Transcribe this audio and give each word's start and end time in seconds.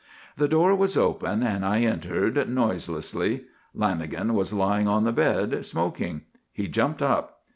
The 0.35 0.47
door 0.47 0.73
was 0.73 0.97
open 0.97 1.43
and 1.43 1.63
I 1.63 1.81
entered, 1.81 2.49
noiselessly. 2.49 3.43
Lanagan 3.77 4.33
was 4.33 4.51
lying 4.51 4.87
on 4.87 5.03
the 5.03 5.11
bed, 5.13 5.63
smoking. 5.63 6.21
He 6.51 6.67
jumped 6.67 7.03
up. 7.03 7.41